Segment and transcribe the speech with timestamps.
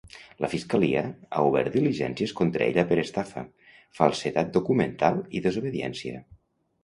[0.43, 1.01] La fiscalia
[1.33, 3.43] ha obert diligències contra ella per estafa,
[3.99, 6.25] falsedat documental i desobediència.